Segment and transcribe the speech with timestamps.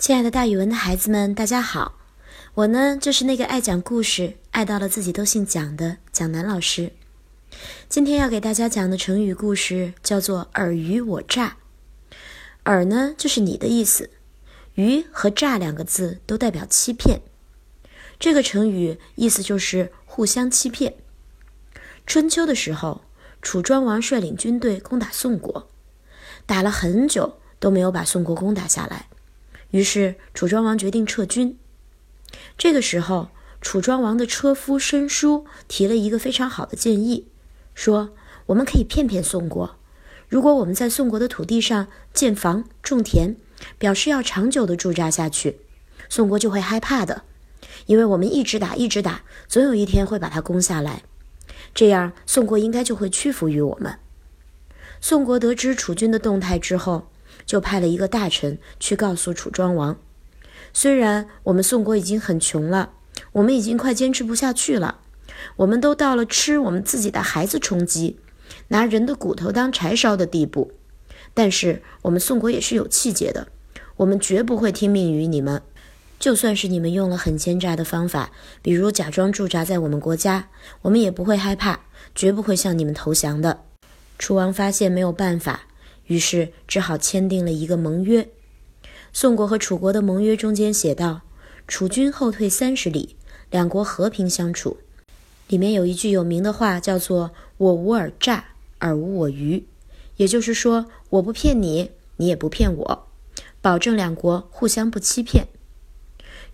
[0.00, 1.98] 亲爱的，大语文的孩子们，大家好！
[2.54, 6.94] 我呢，就是那个爱讲故事、爱到了自己都姓蒋的蒋楠老师。
[7.86, 11.58] 今天要给大家讲的成语故事叫做“尔虞我诈”。
[12.64, 14.06] 尔呢，就是你的意思；
[14.74, 17.20] 虞和诈两个字都代表欺骗。
[18.18, 20.94] 这个成语意思就是互相欺骗。
[22.06, 23.02] 春秋的时候，
[23.42, 25.68] 楚庄王率领军队攻打宋国，
[26.46, 29.09] 打了很久都没有把宋国攻打下来。
[29.70, 31.58] 于是楚庄王决定撤军。
[32.56, 33.28] 这个时候，
[33.60, 37.26] 楚庄王的车夫申叔提了一个非常好的建议，
[37.74, 38.10] 说
[38.46, 39.76] ：“我们可以骗骗宋国，
[40.28, 43.36] 如果我们在宋国的土地上建房种田，
[43.78, 45.60] 表示要长久的驻扎下去，
[46.08, 47.24] 宋国就会害怕的，
[47.86, 51.02] 因为我们一直打一直打，总有一天会把它攻下来。
[51.74, 53.98] 这样，宋国应该就会屈服于我们。”
[55.00, 57.08] 宋国得知楚军的动态之后。
[57.46, 59.96] 就派了一个大臣去告诉楚庄王，
[60.72, 62.90] 虽然我们宋国已经很穷了，
[63.32, 65.00] 我们已经快坚持不下去了，
[65.56, 68.18] 我们都到了吃我们自己的孩子充饥，
[68.68, 70.72] 拿人的骨头当柴烧的地步，
[71.34, 73.48] 但是我们宋国也是有气节的，
[73.96, 75.60] 我们绝不会听命于你们，
[76.18, 78.30] 就算是你们用了很奸诈的方法，
[78.62, 80.48] 比如假装驻扎在我们国家，
[80.82, 81.80] 我们也不会害怕，
[82.14, 83.62] 绝不会向你们投降的。
[84.18, 85.62] 楚王发现没有办法。
[86.10, 88.28] 于是只好签订了一个盟约。
[89.12, 91.20] 宋国和楚国的盟约中间写道
[91.68, 93.14] ：“楚军后退三十里，
[93.48, 94.78] 两国和平相处。”
[95.46, 98.46] 里面有一句有名的话，叫做“我无尔诈，
[98.80, 99.64] 尔无我愚”，
[100.18, 103.06] 也就是说，我不骗你，你也不骗我，
[103.60, 105.46] 保证两国互相不欺骗。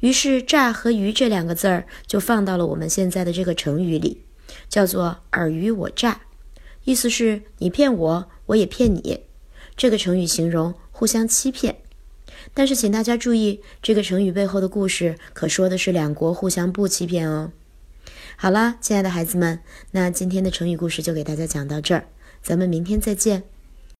[0.00, 4.20] 于是“诈”和“愚”这两个字儿就放到了我们现在的这个成语里，
[4.68, 6.20] 叫做“尔虞我诈”，
[6.84, 9.20] 意思是你骗我，我也骗你。
[9.76, 11.76] 这个成语形容互相欺骗，
[12.54, 17.52] 但是请大家注意，这个成语背后的故事可说的是两国互相不欺骗哦。
[18.36, 19.60] 好啦，亲爱的孩子们，
[19.90, 22.06] 那今天的成语故事就给大家讲到这儿，
[22.42, 23.44] 咱们明天再见。